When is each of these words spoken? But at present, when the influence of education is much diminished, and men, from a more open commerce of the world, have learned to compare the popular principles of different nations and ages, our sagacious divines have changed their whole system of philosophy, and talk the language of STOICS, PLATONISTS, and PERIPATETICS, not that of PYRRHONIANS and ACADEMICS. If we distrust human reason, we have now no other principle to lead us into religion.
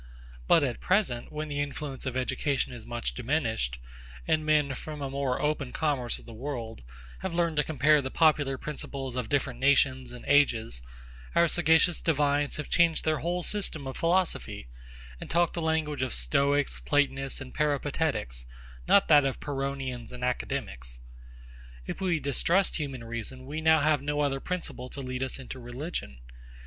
But 0.47 0.63
at 0.63 0.79
present, 0.79 1.31
when 1.31 1.47
the 1.47 1.59
influence 1.59 2.07
of 2.07 2.17
education 2.17 2.73
is 2.73 2.87
much 2.87 3.13
diminished, 3.13 3.77
and 4.27 4.43
men, 4.43 4.73
from 4.73 4.99
a 4.99 5.11
more 5.11 5.39
open 5.39 5.71
commerce 5.71 6.17
of 6.17 6.25
the 6.25 6.33
world, 6.33 6.81
have 7.19 7.35
learned 7.35 7.57
to 7.57 7.63
compare 7.63 8.01
the 8.01 8.09
popular 8.09 8.57
principles 8.57 9.15
of 9.15 9.29
different 9.29 9.59
nations 9.59 10.11
and 10.11 10.25
ages, 10.27 10.81
our 11.35 11.47
sagacious 11.47 12.01
divines 12.01 12.57
have 12.57 12.67
changed 12.67 13.05
their 13.05 13.19
whole 13.19 13.43
system 13.43 13.85
of 13.85 13.95
philosophy, 13.95 14.67
and 15.19 15.29
talk 15.29 15.53
the 15.53 15.61
language 15.61 16.01
of 16.01 16.15
STOICS, 16.15 16.79
PLATONISTS, 16.79 17.39
and 17.39 17.53
PERIPATETICS, 17.53 18.47
not 18.87 19.07
that 19.07 19.23
of 19.23 19.39
PYRRHONIANS 19.39 20.11
and 20.11 20.23
ACADEMICS. 20.23 20.99
If 21.85 22.01
we 22.01 22.19
distrust 22.19 22.77
human 22.77 23.03
reason, 23.03 23.45
we 23.45 23.57
have 23.61 24.01
now 24.01 24.15
no 24.15 24.21
other 24.21 24.39
principle 24.39 24.89
to 24.89 25.01
lead 25.01 25.21
us 25.21 25.37
into 25.37 25.59
religion. 25.59 26.17